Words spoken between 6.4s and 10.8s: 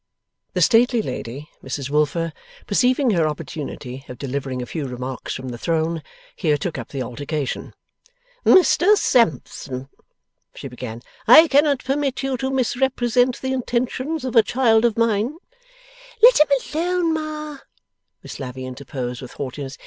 took up the altercation. 'Mr Sampson,' she